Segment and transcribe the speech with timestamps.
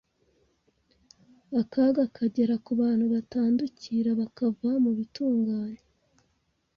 [1.61, 5.81] akaga kagera ku bantu batandukira bakava mu bitunganye